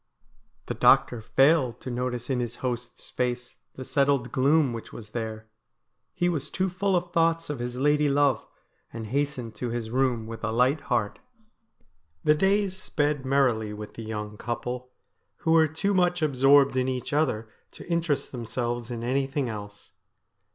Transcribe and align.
The 0.65 0.73
doctor 0.73 1.21
failed 1.21 1.79
to 1.81 1.91
notice 1.91 2.31
in 2.31 2.39
his 2.39 2.55
host's 2.65 3.11
face 3.11 3.57
the 3.75 3.85
settled 3.85 4.21
THE 4.25 4.29
PIPER 4.29 4.29
OF 4.29 4.33
CULLODEN 4.45 4.53
59 4.59 4.63
gloom 4.63 4.73
which 4.73 4.93
was 4.93 5.09
there; 5.11 5.47
he 6.15 6.27
was 6.27 6.49
too 6.49 6.69
full 6.69 6.95
of 6.95 7.11
thoughts 7.11 7.51
of 7.51 7.59
his 7.59 7.75
lady 7.77 8.09
love, 8.09 8.43
and 8.91 9.05
hastened 9.05 9.53
to 9.57 9.69
his 9.69 9.91
room 9.91 10.25
with 10.25 10.43
a 10.43 10.51
light 10.51 10.81
heart. 10.81 11.19
The 12.23 12.33
days 12.33 12.75
sped 12.75 13.27
merrily 13.27 13.73
with 13.73 13.93
the 13.93 14.01
young 14.03 14.37
couple, 14.37 14.89
who 15.35 15.51
were 15.51 15.67
too 15.67 15.93
much 15.93 16.23
absorbed 16.23 16.75
in 16.75 16.87
each 16.87 17.13
other 17.13 17.53
to 17.69 17.87
interest 17.87 18.31
themselves 18.31 18.89
in 18.89 19.03
anything 19.03 19.49
else. 19.49 19.91